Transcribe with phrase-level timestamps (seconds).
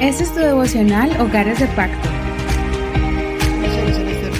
[0.00, 2.08] Este es tu devocional Hogares de Pacto.
[3.64, 4.30] Este.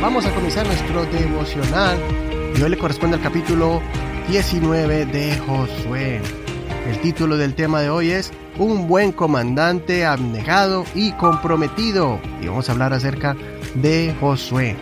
[0.00, 1.98] Vamos a comenzar nuestro devocional
[2.56, 3.82] y hoy le corresponde al capítulo
[4.28, 6.20] 19 de Josué.
[6.88, 12.20] El título del tema de hoy es Un buen comandante abnegado y comprometido.
[12.40, 13.36] Y vamos a hablar acerca
[13.74, 14.76] de Josué.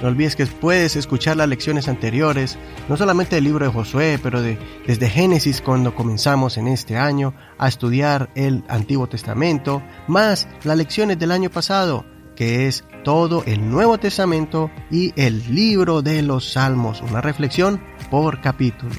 [0.00, 2.58] No olvides que puedes escuchar las lecciones anteriores,
[2.88, 7.34] no solamente del libro de Josué, pero de, desde Génesis cuando comenzamos en este año
[7.58, 12.04] a estudiar el Antiguo Testamento, más las lecciones del año pasado,
[12.36, 17.80] que es todo el Nuevo Testamento y el libro de los Salmos, una reflexión
[18.10, 18.94] por capítulo.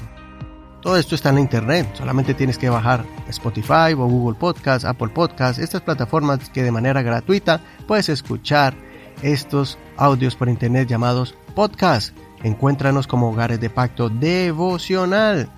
[0.80, 5.08] Todo esto está en la internet, solamente tienes que bajar Spotify o Google Podcast, Apple
[5.08, 8.85] Podcast, estas plataformas que de manera gratuita puedes escuchar
[9.22, 12.16] estos audios por internet llamados podcast.
[12.42, 15.50] Encuéntranos como hogares de pacto devocional.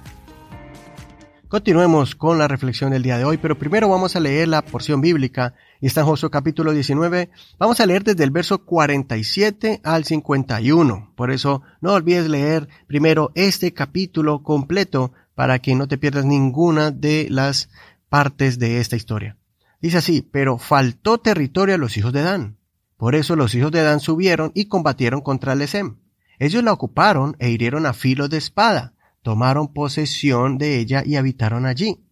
[1.49, 5.01] Continuemos con la reflexión del día de hoy, pero primero vamos a leer la porción
[5.01, 7.30] bíblica y está en Josué capítulo 19.
[7.59, 11.15] Vamos a leer desde el verso 47 al 51.
[11.16, 16.91] Por eso no olvides leer primero este capítulo completo para que no te pierdas ninguna
[16.91, 17.71] de las
[18.10, 19.38] partes de esta historia.
[19.80, 22.57] Dice así, pero faltó territorio a los hijos de Dan
[22.99, 26.01] por eso los hijos de Dan subieron y combatieron contra Lesem.
[26.41, 31.65] Ellos la ocuparon e hirieron a filo de espada, tomaron posesión de ella y habitaron
[31.65, 32.04] allí.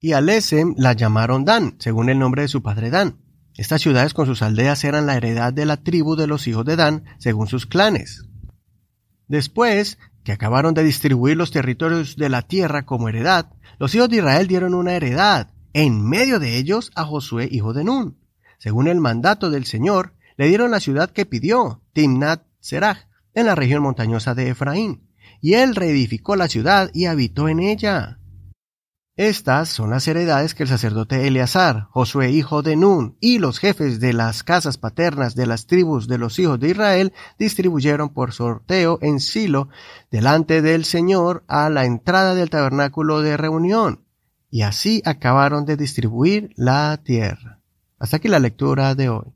[0.00, 3.18] Y a Lesem la llamaron Dan, según el nombre de su padre Dan.
[3.56, 6.76] Estas ciudades con sus aldeas eran la heredad de la tribu de los hijos de
[6.76, 8.24] Dan, según sus clanes.
[9.26, 14.18] Después que acabaron de distribuir los territorios de la tierra como heredad, los hijos de
[14.18, 18.23] Israel dieron una heredad, en medio de ellos a Josué, hijo de Nun
[18.64, 23.54] según el mandato del Señor, le dieron la ciudad que pidió, Timnat Serach, en la
[23.54, 25.10] región montañosa de Efraín,
[25.42, 28.20] y él reedificó la ciudad y habitó en ella.
[29.16, 34.00] Estas son las heredades que el sacerdote Eleazar, Josué hijo de Nun, y los jefes
[34.00, 38.98] de las casas paternas de las tribus de los hijos de Israel distribuyeron por sorteo
[39.02, 39.68] en Silo,
[40.10, 44.06] delante del Señor, a la entrada del tabernáculo de reunión,
[44.48, 47.60] y así acabaron de distribuir la tierra.
[48.04, 49.32] Hasta aquí la lectura de hoy.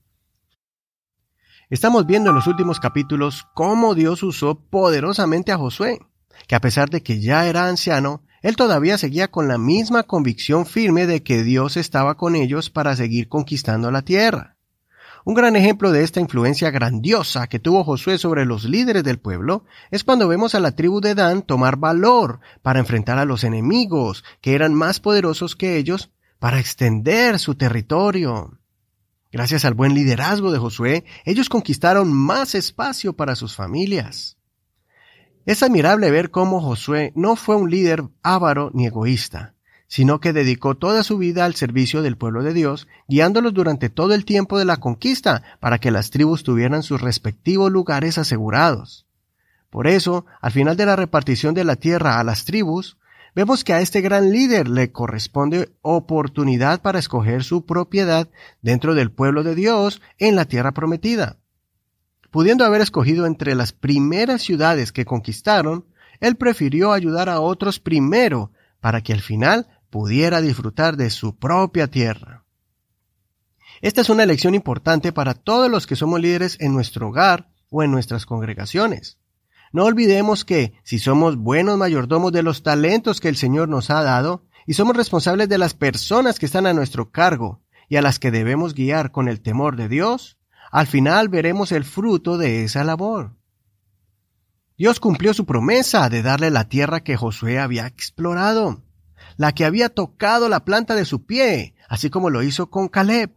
[1.70, 6.00] Estamos viendo en los últimos capítulos cómo Dios usó poderosamente a Josué,
[6.46, 10.66] que a pesar de que ya era anciano, él todavía seguía con la misma convicción
[10.66, 14.58] firme de que Dios estaba con ellos para seguir conquistando la tierra.
[15.24, 19.64] Un gran ejemplo de esta influencia grandiosa que tuvo Josué sobre los líderes del pueblo
[19.90, 24.24] es cuando vemos a la tribu de Dan tomar valor para enfrentar a los enemigos,
[24.42, 28.57] que eran más poderosos que ellos, para extender su territorio.
[29.38, 34.36] Gracias al buen liderazgo de Josué, ellos conquistaron más espacio para sus familias.
[35.46, 39.54] Es admirable ver cómo Josué no fue un líder avaro ni egoísta,
[39.86, 44.12] sino que dedicó toda su vida al servicio del pueblo de Dios, guiándolos durante todo
[44.12, 49.06] el tiempo de la conquista para que las tribus tuvieran sus respectivos lugares asegurados.
[49.70, 52.98] Por eso, al final de la repartición de la tierra a las tribus,
[53.38, 58.28] Vemos que a este gran líder le corresponde oportunidad para escoger su propiedad
[58.62, 61.36] dentro del pueblo de Dios en la tierra prometida.
[62.32, 65.84] Pudiendo haber escogido entre las primeras ciudades que conquistaron,
[66.18, 68.50] él prefirió ayudar a otros primero
[68.80, 72.44] para que al final pudiera disfrutar de su propia tierra.
[73.80, 77.84] Esta es una lección importante para todos los que somos líderes en nuestro hogar o
[77.84, 79.16] en nuestras congregaciones.
[79.72, 84.02] No olvidemos que, si somos buenos mayordomos de los talentos que el Señor nos ha
[84.02, 88.18] dado, y somos responsables de las personas que están a nuestro cargo y a las
[88.18, 90.38] que debemos guiar con el temor de Dios,
[90.70, 93.34] al final veremos el fruto de esa labor.
[94.76, 98.84] Dios cumplió su promesa de darle la tierra que Josué había explorado,
[99.36, 103.32] la que había tocado la planta de su pie, así como lo hizo con Caleb.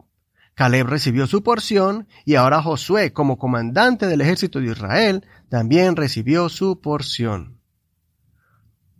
[0.54, 6.48] Caleb recibió su porción y ahora Josué, como comandante del ejército de Israel, también recibió
[6.48, 7.58] su porción.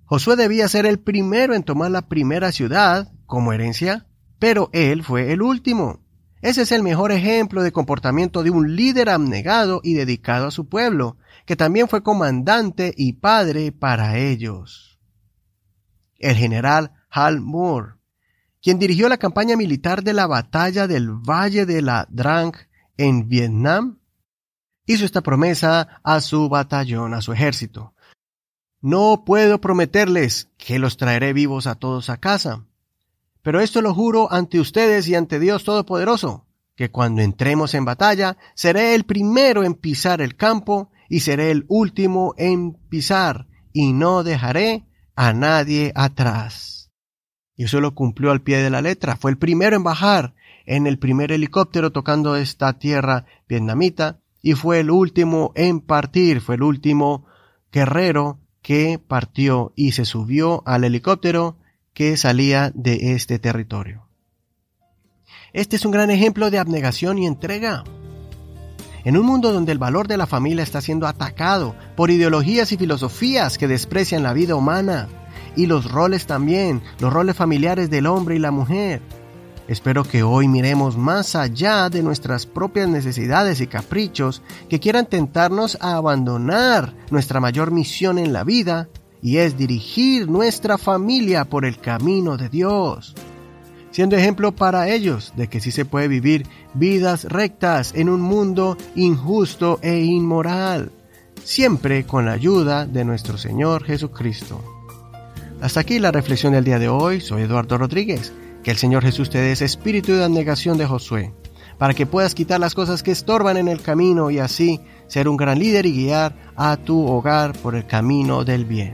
[0.04, 4.06] Josué debía ser el primero en tomar la primera ciudad como herencia,
[4.38, 6.00] pero él fue el último.
[6.42, 10.68] Ese es el mejor ejemplo de comportamiento de un líder abnegado y dedicado a su
[10.68, 11.16] pueblo,
[11.46, 14.98] que también fue comandante y padre para ellos.
[16.18, 17.94] El general Hal Moore,
[18.62, 22.54] quien dirigió la campaña militar de la batalla del Valle de la Drang
[22.96, 23.98] en Vietnam,
[24.86, 27.94] hizo esta promesa a su batallón, a su ejército.
[28.80, 32.64] No puedo prometerles que los traeré vivos a todos a casa,
[33.42, 38.36] pero esto lo juro ante ustedes y ante Dios Todopoderoso, que cuando entremos en batalla,
[38.54, 44.22] seré el primero en pisar el campo y seré el último en pisar, y no
[44.22, 44.86] dejaré
[45.16, 46.81] a nadie atrás.
[47.56, 49.16] Y eso lo cumplió al pie de la letra.
[49.16, 50.34] Fue el primero en bajar
[50.66, 56.56] en el primer helicóptero tocando esta tierra vietnamita y fue el último en partir, fue
[56.56, 57.26] el último
[57.72, 61.56] guerrero que partió y se subió al helicóptero
[61.94, 64.06] que salía de este territorio.
[65.52, 67.84] Este es un gran ejemplo de abnegación y entrega.
[69.04, 72.76] En un mundo donde el valor de la familia está siendo atacado por ideologías y
[72.76, 75.08] filosofías que desprecian la vida humana,
[75.56, 79.02] y los roles también, los roles familiares del hombre y la mujer,
[79.68, 85.78] Espero que hoy miremos más allá de nuestras propias necesidades y caprichos que quieran tentarnos
[85.80, 88.88] a abandonar nuestra mayor misión en la vida
[89.22, 93.14] y es dirigir nuestra familia por el camino de Dios,
[93.92, 98.76] siendo ejemplo para ellos de que sí se puede vivir vidas rectas en un mundo
[98.96, 100.90] injusto e inmoral,
[101.44, 104.81] siempre con la ayuda de nuestro Señor Jesucristo.
[105.62, 108.32] Hasta aquí la reflexión del día de hoy, soy Eduardo Rodríguez.
[108.64, 111.32] Que el Señor Jesús te dé espíritu de abnegación de Josué,
[111.78, 115.36] para que puedas quitar las cosas que estorban en el camino y así ser un
[115.36, 118.92] gran líder y guiar a tu hogar por el camino del bien.